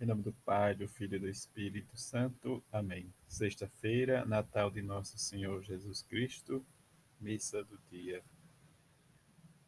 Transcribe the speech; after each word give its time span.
Em 0.00 0.06
nome 0.06 0.22
do 0.22 0.32
Pai, 0.32 0.74
do 0.74 0.88
Filho 0.88 1.16
e 1.16 1.18
do 1.18 1.28
Espírito 1.28 1.94
Santo. 1.94 2.64
Amém. 2.72 3.12
Sexta-feira, 3.28 4.24
Natal 4.24 4.70
de 4.70 4.80
Nosso 4.80 5.18
Senhor 5.18 5.62
Jesus 5.62 6.00
Cristo, 6.00 6.64
missa 7.20 7.62
do 7.64 7.78
dia. 7.90 8.22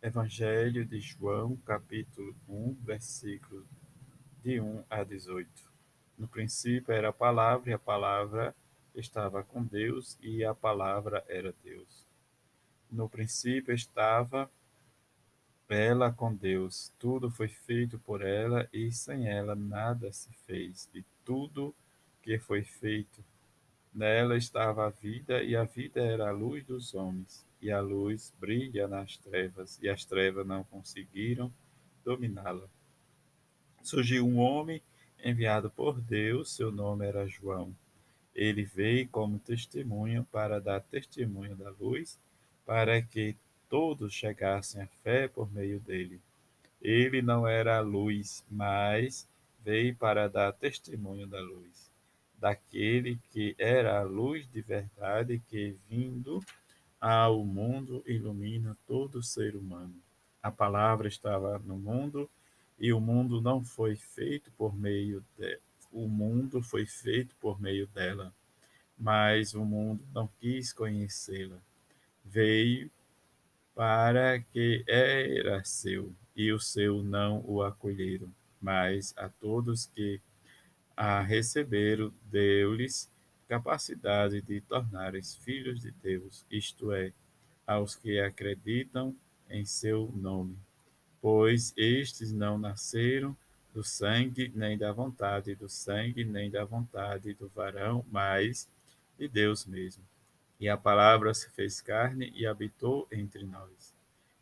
Evangelho 0.01 0.87
de 0.87 0.99
João, 1.01 1.55
capítulo 1.67 2.35
1, 2.49 2.79
versículo 2.81 3.67
de 4.43 4.59
1 4.59 4.85
a 4.89 5.05
18. 5.05 5.71
No 6.17 6.27
princípio 6.27 6.95
era 6.95 7.11
a 7.11 7.13
palavra, 7.13 7.69
e 7.69 7.75
a 7.75 7.79
palavra 7.79 8.57
estava 8.95 9.45
com 9.45 9.63
Deus, 9.63 10.17
e 10.23 10.43
a 10.43 10.55
palavra 10.55 11.23
era 11.29 11.55
Deus. 11.63 12.07
No 12.91 13.07
princípio 13.07 13.75
estava 13.75 14.51
ela 15.73 16.13
com 16.13 16.35
Deus. 16.35 16.93
Tudo 16.99 17.31
foi 17.31 17.49
feito 17.49 17.99
por 17.99 18.23
ela 18.23 18.69
e 18.73 18.93
sem 18.93 19.29
ela 19.29 19.55
nada 19.55 20.13
se 20.13 20.31
fez. 20.47 20.89
E 20.95 21.05
tudo 21.25 21.75
que 22.23 22.39
foi 22.39 22.63
feito 22.63 23.25
nela 23.93 24.37
estava 24.37 24.87
a 24.87 24.91
vida 24.91 25.43
e 25.43 25.57
a 25.57 25.65
vida 25.65 26.01
era 26.01 26.29
a 26.29 26.33
luz 26.33 26.65
dos 26.65 26.95
homens. 26.95 27.47
E 27.61 27.71
a 27.71 27.81
luz 27.81 28.33
brilha 28.41 28.89
nas 28.89 29.17
trevas 29.17 29.79
e 29.83 29.89
as 29.89 30.05
trevas 30.05 30.47
não 30.47 30.65
conseguiram 30.65 31.53
dominá-la. 32.05 32.69
Surgiu 33.83 34.27
um 34.27 34.39
homem 34.39 34.83
enviado 35.25 35.71
por 35.71 36.01
Deus, 36.01 36.55
seu 36.55 36.73
nome 36.73 37.07
era 37.07 37.27
João. 37.27 37.75
Ele 38.35 38.65
veio 38.65 39.09
como 39.09 39.39
testemunho 39.39 40.27
para 40.33 40.61
dar 40.61 40.81
testemunho 40.81 41.55
da 41.55 41.71
luz, 41.71 42.19
para 42.65 43.01
que 43.03 43.37
todos 43.73 44.13
chegassem 44.13 44.83
à 44.83 44.87
fé 45.03 45.27
por 45.27 45.51
meio 45.51 45.81
dele. 45.81 46.21
Ele 46.83 47.23
não 47.23 47.49
era 47.49 47.79
a 47.79 47.81
luz, 47.81 48.45
mas 48.51 49.27
veio 49.65 49.97
para 49.97 50.29
dar 50.29 50.53
testemunho 50.53 51.27
da 51.27 51.41
luz, 51.41 51.91
daquele 52.39 53.19
que 53.31 53.57
era 53.59 53.99
a 53.99 54.03
luz 54.03 54.47
de 54.53 54.61
verdade 54.61 55.41
que, 55.49 55.75
vindo 55.89 56.45
ao 57.01 57.43
mundo, 57.47 58.05
ilumina 58.07 58.77
todo 58.87 59.23
ser 59.23 59.57
humano. 59.57 59.95
A 60.43 60.51
palavra 60.51 61.09
estava 61.09 61.59
no 61.61 61.79
mundo 61.79 62.29
e 62.79 62.93
o 62.93 63.01
mundo 63.01 63.41
não 63.41 63.65
foi 63.65 63.97
feito 63.97 64.53
por 64.53 64.77
meio 64.77 65.25
de 65.39 65.59
o 65.91 66.07
mundo 66.09 66.63
foi 66.63 66.85
feito 66.85 67.35
por 67.37 67.59
meio 67.59 67.87
dela, 67.87 68.35
mas 68.99 69.55
o 69.55 69.65
mundo 69.65 70.05
não 70.13 70.29
quis 70.41 70.75
conhecê-la. 70.75 71.57
Veio 72.23 72.91
para 73.75 74.41
que 74.41 74.85
era 74.87 75.65
seu, 75.65 76.13
e 76.37 76.53
o 76.53 76.59
seu 76.59 77.03
não 77.03 77.43
o 77.47 77.63
acolheram. 77.63 78.33
Mas 78.61 79.15
a 79.17 79.29
todos 79.29 79.87
que 79.87 80.21
a 80.97 81.21
receberam, 81.21 82.13
deu-lhes 82.31 83.11
capacidade 83.49 84.41
de 84.41 84.61
tornares 84.63 85.35
filhos 85.35 85.81
de 85.81 85.91
Deus, 85.91 86.45
isto 86.51 86.93
é, 86.93 87.13
aos 87.67 87.95
que 87.95 88.19
acreditam 88.19 89.15
em 89.49 89.65
seu 89.65 90.11
nome. 90.15 90.57
Pois 91.21 91.73
estes 91.77 92.33
não 92.33 92.59
nasceram 92.59 93.37
do 93.75 93.83
sangue, 93.83 94.51
nem 94.55 94.77
da 94.77 94.93
vontade 94.93 95.55
do 95.55 95.69
sangue, 95.69 96.25
nem 96.25 96.51
da 96.51 96.65
vontade 96.65 97.35
do 97.35 97.49
varão, 97.49 98.05
mas 98.11 98.69
de 99.19 99.29
Deus 99.29 99.67
mesmo. 99.67 100.03
E 100.63 100.69
a 100.69 100.77
palavra 100.77 101.35
se 101.35 101.51
fez 101.51 101.81
carne 101.81 102.33
e 102.37 102.47
habitou 102.47 103.09
entre 103.11 103.45
nós. 103.45 103.93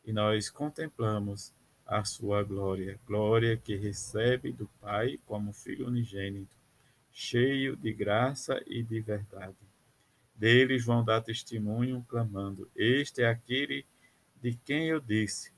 E 0.05 0.13
nós 0.13 0.51
contemplamos 0.51 1.51
a 1.87 2.05
sua 2.05 2.43
glória, 2.43 3.01
glória 3.07 3.57
que 3.57 3.75
recebe 3.75 4.53
do 4.53 4.69
Pai 4.83 5.19
como 5.25 5.55
Filho 5.55 5.87
unigênito, 5.87 6.55
cheio 7.11 7.75
de 7.75 7.91
graça 7.95 8.63
e 8.67 8.83
de 8.83 9.01
verdade. 9.01 9.57
Deles 10.37 10.85
vão 10.85 11.03
dar 11.03 11.23
testemunho, 11.23 12.05
clamando: 12.07 12.71
Este 12.77 13.23
é 13.23 13.27
aquele 13.27 13.87
de 14.43 14.55
quem 14.57 14.89
eu 14.89 15.01
disse: 15.01 15.51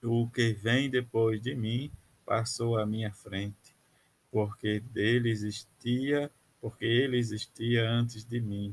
O 0.00 0.30
que 0.30 0.52
vem 0.52 0.88
depois 0.88 1.42
de 1.42 1.56
mim 1.56 1.90
passou 2.24 2.78
à 2.78 2.86
minha 2.86 3.10
frente, 3.10 3.74
porque 4.30 4.78
dele 4.78 5.30
existia, 5.30 6.30
porque 6.60 6.84
ele 6.84 7.16
existia 7.16 7.90
antes 7.90 8.24
de 8.24 8.40
mim 8.40 8.72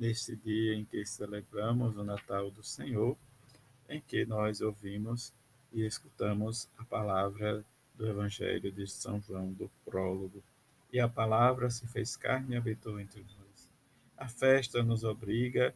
neste 0.00 0.34
dia 0.34 0.74
em 0.74 0.84
que 0.86 1.04
celebramos 1.04 1.94
o 1.98 2.02
Natal 2.02 2.50
do 2.50 2.64
Senhor, 2.64 3.14
em 3.86 4.00
que 4.00 4.24
nós 4.24 4.62
ouvimos 4.62 5.34
e 5.70 5.84
escutamos 5.84 6.70
a 6.78 6.84
palavra 6.86 7.62
do 7.94 8.08
Evangelho 8.08 8.72
de 8.72 8.86
São 8.86 9.20
João, 9.20 9.52
do 9.52 9.70
prólogo. 9.84 10.42
E 10.90 10.98
a 10.98 11.06
palavra 11.08 11.68
se 11.68 11.86
fez 11.86 12.16
carne 12.16 12.54
e 12.54 12.56
habitou 12.56 12.98
entre 12.98 13.20
nós. 13.20 13.70
A 14.16 14.26
festa 14.26 14.82
nos 14.82 15.04
obriga 15.04 15.74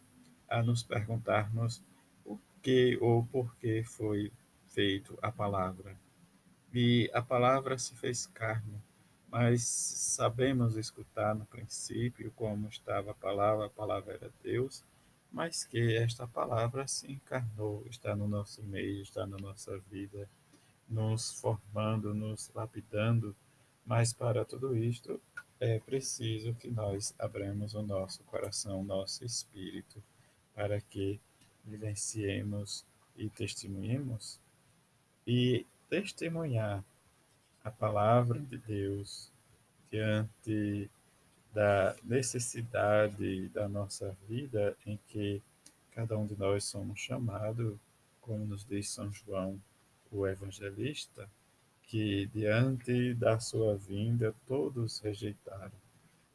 a 0.49 0.63
nos 0.63 0.83
perguntarmos 0.83 1.83
o 2.25 2.39
que 2.63 2.97
ou 3.03 3.27
por 3.27 3.55
que 3.57 3.85
foi 3.85 4.33
feito 4.69 5.19
a 5.21 5.31
palavra. 5.31 5.95
E 6.73 7.11
a 7.13 7.21
palavra 7.21 7.77
se 7.77 7.95
fez 7.95 8.27
carne 8.27 8.81
mas 9.35 9.63
sabemos 9.63 10.77
escutar 10.77 11.35
no 11.35 11.45
princípio 11.47 12.31
como 12.37 12.69
estava 12.69 13.11
a 13.11 13.15
palavra, 13.15 13.67
a 13.67 13.69
palavra 13.69 14.15
era 14.15 14.31
Deus, 14.45 14.85
mas 15.33 15.65
que 15.65 15.97
esta 15.97 16.25
palavra 16.25 16.87
se 16.87 17.11
encarnou, 17.11 17.85
está 17.91 18.15
no 18.15 18.29
nosso 18.29 18.63
meio, 18.63 19.03
está 19.03 19.27
na 19.27 19.37
nossa 19.37 19.77
vida, 19.91 20.31
nos 20.89 21.33
formando, 21.41 22.15
nos 22.15 22.49
lapidando, 22.55 23.35
mas 23.85 24.13
para 24.13 24.45
tudo 24.45 24.77
isto 24.77 25.21
é 25.59 25.81
preciso 25.81 26.55
que 26.55 26.71
nós 26.71 27.13
abramos 27.19 27.75
o 27.75 27.83
nosso 27.83 28.23
coração, 28.23 28.83
o 28.83 28.85
nosso 28.85 29.25
espírito, 29.25 30.01
para 30.55 30.81
que 30.81 31.21
vivenciemos 31.65 32.87
e 33.17 33.29
testemunhemos. 33.31 34.39
E 35.27 35.67
testemunhar 35.91 36.85
a 37.65 37.71
palavra 37.71 38.39
de 38.39 38.59
Deus 38.59 39.33
diante 39.91 40.91
da 41.53 41.97
necessidade 42.05 43.49
da 43.49 43.67
nossa 43.67 44.15
vida 44.29 44.77
em 44.85 44.99
que 45.09 45.43
cada 45.93 46.19
um 46.19 46.27
de 46.27 46.37
nós 46.37 46.65
somos 46.65 47.01
chamados, 47.01 47.79
como 48.21 48.45
nos 48.45 48.67
diz 48.67 48.91
São 48.91 49.11
João, 49.11 49.59
o 50.13 50.27
evangelista, 50.27 51.29
que 51.85 52.27
diante 52.27 53.15
da 53.15 53.39
sua 53.41 53.77
vinda 53.77 54.35
todos 54.47 55.01
rejeitaram. 55.01 55.73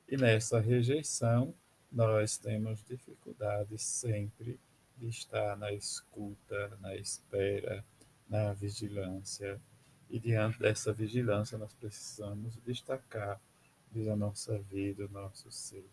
E 0.08 0.18
nessa 0.18 0.60
rejeição 0.60 1.54
nós 1.92 2.38
temos 2.38 2.84
dificuldade 2.84 3.78
sempre 3.78 4.60
de 4.98 5.08
estar 5.08 5.56
na 5.58 5.72
escuta, 5.72 6.76
na 6.82 6.96
espera, 6.96 7.86
na 8.28 8.54
vigilância 8.54 9.60
e 10.10 10.20
diante 10.20 10.60
dessa 10.60 10.92
vigilância, 10.92 11.58
nós 11.58 11.74
precisamos 11.74 12.56
destacar 12.66 13.40
a 14.12 14.16
nossa 14.16 14.58
vida, 14.58 15.06
o 15.06 15.10
nosso 15.10 15.52
ser. 15.52 15.86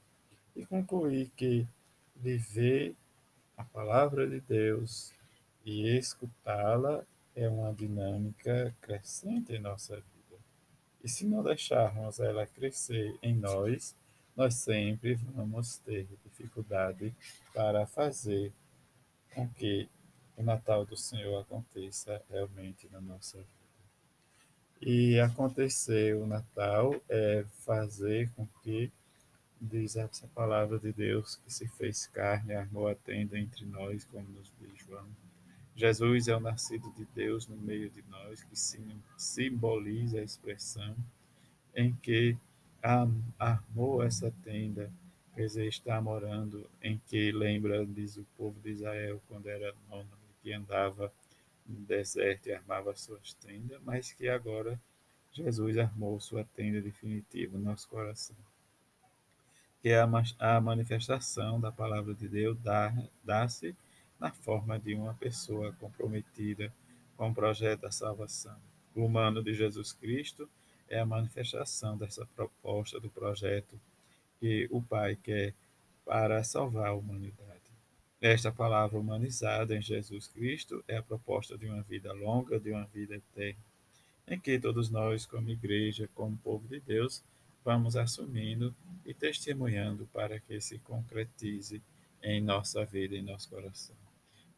E 0.55 0.65
concluir 0.65 1.31
que 1.37 1.67
viver 2.15 2.95
a 3.57 3.65
palavra 3.65 4.29
de 4.29 4.41
Deus 4.41 5.13
e 5.65 5.89
escutá-la 5.97 7.05
é 7.35 7.49
uma 7.49 7.73
dinâmica 7.73 8.75
crescente 8.81 9.53
em 9.53 9.59
nossa 9.59 9.97
vida. 9.97 10.41
E 11.03 11.09
se 11.09 11.27
não 11.27 11.43
deixarmos 11.43 12.19
ela 12.21 12.47
crescer 12.47 13.19
em 13.23 13.35
nós, 13.35 13.95
nós 14.37 14.55
sempre 14.55 15.15
vamos 15.15 15.79
ter 15.79 16.07
dificuldade 16.25 17.15
para 17.55 17.87
fazer 17.87 18.53
com 19.35 19.49
que 19.49 19.89
o 20.37 20.43
Natal 20.43 20.85
do 20.85 20.97
Senhor 20.97 21.41
aconteça 21.41 22.23
realmente 22.31 22.89
na 22.91 23.01
nossa 23.01 23.39
vida. 23.39 23.56
E 24.81 25.19
acontecer 25.19 26.15
o 26.17 26.27
Natal 26.27 26.95
é 27.09 27.45
fazer 27.65 28.31
com 28.33 28.47
que, 28.63 28.93
diz 29.61 29.97
essa 29.97 30.27
palavra 30.29 30.79
de 30.79 30.93
Deus, 30.93 31.37
que 31.37 31.53
se 31.53 31.67
fez 31.67 32.07
carne, 32.09 32.55
armou 32.55 32.87
a 32.89 32.95
tenda 32.95 33.39
entre 33.39 33.65
nós, 33.65 34.05
como 34.05 34.29
nos 34.29 34.53
diz 34.61 34.79
João. 34.87 35.07
Jesus 35.75 36.29
é 36.29 36.37
o 36.37 36.41
nascido 36.41 36.91
de 36.93 37.07
Deus 37.15 37.47
no 37.47 37.57
meio 37.57 37.91
de 37.91 38.03
nós, 38.09 38.43
que 38.43 38.57
simboliza 39.17 40.19
a 40.19 40.23
expressão 40.23 40.95
em 41.75 41.95
que 41.97 42.37
armou 43.39 44.03
essa 44.03 44.33
tenda, 44.45 44.91
quer 45.35 45.43
dizer, 45.43 45.67
está 45.67 46.01
morando 46.01 46.69
em 46.83 47.01
que 47.07 47.33
lembra, 47.33 47.85
diz 47.85 48.17
o 48.17 48.27
povo 48.37 48.59
de 48.61 48.71
Israel, 48.71 49.21
quando 49.29 49.49
era 49.49 49.75
nômade, 49.91 50.11
que 50.43 50.53
andava 50.53 51.13
no 51.69 51.81
deserto 51.87 52.49
e 52.49 52.53
armava 52.53 52.95
suas 52.95 53.35
tendas, 53.35 53.81
mas 53.83 54.13
que 54.13 54.29
agora 54.29 54.81
Jesus 55.33 55.77
armou 55.79 56.19
sua 56.19 56.45
tenda 56.45 56.81
definitiva 56.81 57.59
no 57.59 57.65
nosso 57.65 57.89
coração. 57.89 58.37
Que 59.83 59.91
é 59.91 60.01
a 60.01 60.61
manifestação 60.61 61.61
da 61.61 61.71
palavra 61.71 62.15
de 62.15 62.29
Deus 62.29 62.57
dá-se 63.23 63.77
na 64.19 64.33
forma 64.33 64.79
de 64.79 64.95
uma 64.95 65.15
pessoa 65.15 65.73
comprometida 65.75 66.73
com 67.17 67.31
o 67.31 67.35
projeto 67.35 67.83
da 67.83 67.91
salvação. 67.91 68.57
O 68.95 69.05
humano 69.05 69.43
de 69.43 69.53
Jesus 69.55 69.93
Cristo 69.93 70.49
é 70.89 70.99
a 70.99 71.07
manifestação 71.07 71.97
dessa 71.97 72.25
proposta 72.35 72.99
do 72.99 73.11
projeto 73.11 73.79
que 74.41 74.67
o 74.71 74.81
Pai 74.81 75.17
quer 75.17 75.55
para 76.05 76.43
salvar 76.43 76.89
a 76.89 76.95
humanidade. 76.95 77.56
Esta 78.29 78.51
palavra 78.51 78.99
humanizada 78.99 79.77
em 79.77 79.81
Jesus 79.81 80.27
Cristo 80.27 80.83
é 80.89 80.97
a 80.97 81.03
proposta 81.03 81.57
de 81.57 81.65
uma 81.67 81.81
vida 81.83 82.13
longa, 82.13 82.59
de 82.59 82.73
uma 82.73 82.85
vida 82.87 83.15
eterna, 83.15 83.61
em 84.27 84.37
que 84.37 84.59
todos 84.59 84.91
nós, 84.91 85.25
como 85.25 85.49
igreja, 85.49 86.11
como 86.13 86.37
povo 86.39 86.67
de 86.67 86.81
Deus, 86.81 87.23
vamos 87.65 87.97
assumindo 87.97 88.75
e 89.05 89.15
testemunhando 89.15 90.09
para 90.13 90.41
que 90.41 90.61
se 90.61 90.77
concretize 90.81 91.81
em 92.21 92.41
nossa 92.41 92.85
vida, 92.85 93.15
em 93.15 93.23
nosso 93.23 93.49
coração. 93.49 93.95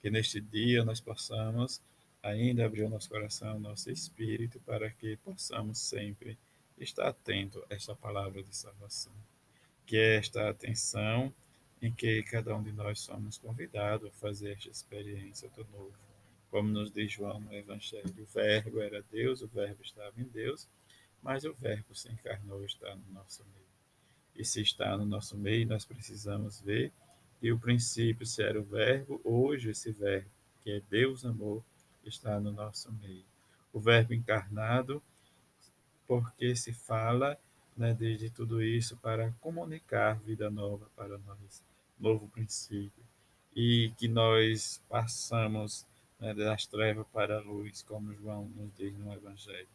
Que 0.01 0.09
neste 0.09 0.41
dia 0.41 0.83
nós 0.83 0.99
possamos 0.99 1.83
ainda 2.23 2.65
abrir 2.65 2.85
o 2.85 2.89
nosso 2.89 3.11
coração, 3.11 3.61
nosso 3.61 3.91
espírito, 3.91 4.59
para 4.61 4.89
que 4.89 5.19
possamos 5.19 5.77
sempre 5.77 6.39
estar 6.79 7.09
atento 7.09 7.63
a 7.69 7.75
esta 7.75 7.95
palavra 7.95 8.43
de 8.43 8.57
salvação. 8.57 9.13
Que 9.85 9.99
esta 9.99 10.49
atenção 10.49 11.31
em 11.81 11.93
que 11.93 12.23
cada 12.25 12.55
um 12.57 12.63
de 12.63 12.73
nós 12.73 13.01
somos 13.01 13.39
convidados 13.39 14.09
a 14.09 14.13
fazer 14.13 14.53
esta 14.53 14.69
experiência 14.69 15.49
do 15.51 15.65
novo. 15.73 15.95
Como 16.51 16.69
nos 16.69 16.91
diz 16.91 17.13
João 17.13 17.41
no 17.41 17.55
Evangelho, 17.55 18.15
o 18.19 18.25
Verbo 18.25 18.81
era 18.81 19.03
Deus, 19.11 19.43
o 19.43 19.49
Verbo 19.49 19.83
estava 19.83 20.21
em 20.21 20.25
Deus, 20.25 20.69
mas 21.23 21.45
o 21.45 21.53
Verbo 21.53 21.95
se 21.95 22.11
encarnou 22.11 22.63
e 22.63 22.67
está 22.67 22.95
no 22.95 23.13
nosso 23.13 23.45
meio. 23.45 23.69
E 24.35 24.45
se 24.45 24.63
está 24.63 24.97
no 24.97 25.05
nosso 25.05 25.37
meio, 25.37 25.67
nós 25.67 25.85
precisamos 25.85 26.61
ver 26.61 26.93
que 27.41 27.53
o 27.53 27.59
princípio, 27.59 28.27
se 28.27 28.43
era 28.43 28.59
o 28.59 28.65
Verbo, 28.65 29.21
hoje 29.23 29.71
esse 29.71 29.93
Verbo, 29.93 30.31
que 30.65 30.71
é 30.71 30.81
Deus 30.89 31.25
amor, 31.25 31.63
está 32.05 32.41
no 32.41 32.53
nosso 32.53 32.91
meio. 32.95 33.25
O 33.73 33.79
Verbo 33.79 34.15
encarnado, 34.15 35.03
porque 36.07 36.57
se 36.57 36.73
fala 36.73 37.39
né, 37.77 37.93
de, 37.95 38.17
de 38.17 38.31
tudo 38.31 38.63
isso 38.63 38.97
para 38.97 39.31
comunicar 39.41 40.19
vida 40.21 40.51
nova 40.51 40.89
para 40.97 41.19
nós, 41.19 41.63
novo 41.99 42.29
princípio. 42.29 43.05
E 43.55 43.93
que 43.97 44.07
nós 44.09 44.81
passamos 44.89 45.87
né, 46.21 46.35
das 46.35 46.67
trevas 46.67 47.07
para 47.13 47.39
a 47.39 47.41
luz, 47.41 47.83
como 47.83 48.15
João 48.15 48.49
nos 48.57 48.75
diz 48.77 48.97
no 48.99 49.13
Evangelho. 49.13 49.69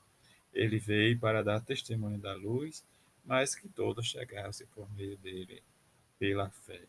Ele 0.53 0.77
veio 0.77 1.19
para 1.19 1.43
dar 1.43 1.61
testemunho 1.61 2.17
da 2.19 2.33
luz, 2.35 2.83
mas 3.25 3.55
que 3.55 3.67
todos 3.67 4.05
chegassem 4.05 4.67
por 4.67 4.89
meio 4.95 5.17
dele, 5.17 5.63
pela 6.19 6.49
fé. 6.49 6.81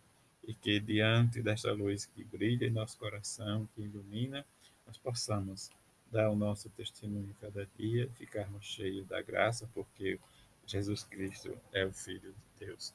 E 0.46 0.52
que 0.54 0.78
diante 0.78 1.40
desta 1.40 1.72
luz 1.72 2.04
que 2.04 2.22
brilha 2.22 2.66
em 2.66 2.70
nosso 2.70 2.98
coração, 2.98 3.68
que 3.74 3.82
ilumina, 3.82 4.44
nós 4.86 4.98
possamos 4.98 5.70
dar 6.10 6.30
o 6.30 6.36
nosso 6.36 6.68
testemunho 6.70 7.34
cada 7.40 7.66
dia, 7.78 8.08
ficarmos 8.14 8.64
cheios 8.64 9.06
da 9.06 9.22
graça, 9.22 9.68
porque 9.72 10.18
Jesus 10.66 11.02
Cristo 11.04 11.56
é 11.72 11.84
o 11.84 11.92
Filho 11.92 12.32
de 12.32 12.66
Deus. 12.66 12.92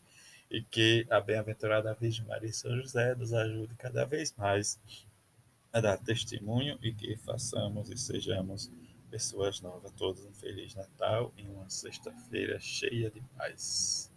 E 0.50 0.62
que 0.62 1.06
a 1.10 1.20
bem-aventurada 1.20 1.94
Virgem 1.94 2.26
Maria 2.26 2.50
e 2.50 2.54
São 2.54 2.76
José 2.76 3.14
nos 3.16 3.34
ajude 3.34 3.76
cada 3.76 4.06
vez 4.06 4.34
mais 4.36 4.80
a 5.72 5.80
dar 5.80 5.98
testemunho 5.98 6.78
e 6.82 6.94
que 6.94 7.16
façamos 7.18 7.90
e 7.90 7.98
sejamos 7.98 8.72
pessoas 9.10 9.62
novas. 9.62 9.92
Todos 9.92 10.24
um 10.26 10.34
Feliz 10.34 10.76
Natal 10.76 11.34
e 11.38 11.48
uma 11.48 11.70
sexta-feira 11.70 12.60
cheia 12.60 13.10
de 13.12 13.22
paz. 13.38 14.08